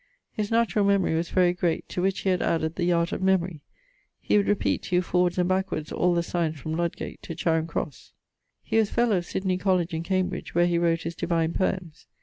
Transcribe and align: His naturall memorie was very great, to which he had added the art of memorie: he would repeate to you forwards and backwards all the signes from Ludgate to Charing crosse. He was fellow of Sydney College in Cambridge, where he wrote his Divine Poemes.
His 0.31 0.49
naturall 0.49 0.83
memorie 0.87 1.13
was 1.13 1.29
very 1.29 1.53
great, 1.53 1.87
to 1.89 2.01
which 2.01 2.21
he 2.21 2.29
had 2.29 2.41
added 2.41 2.75
the 2.75 2.91
art 2.91 3.11
of 3.11 3.21
memorie: 3.21 3.61
he 4.19 4.35
would 4.35 4.47
repeate 4.47 4.81
to 4.81 4.95
you 4.95 5.03
forwards 5.03 5.37
and 5.37 5.47
backwards 5.47 5.91
all 5.91 6.15
the 6.15 6.23
signes 6.23 6.59
from 6.59 6.73
Ludgate 6.75 7.21
to 7.21 7.35
Charing 7.35 7.67
crosse. 7.67 8.11
He 8.63 8.77
was 8.77 8.89
fellow 8.89 9.17
of 9.17 9.27
Sydney 9.27 9.59
College 9.59 9.93
in 9.93 10.01
Cambridge, 10.01 10.55
where 10.55 10.65
he 10.65 10.79
wrote 10.79 11.03
his 11.03 11.13
Divine 11.13 11.53
Poemes. 11.53 12.07